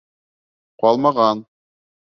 [0.85, 1.47] Ҡалмаған!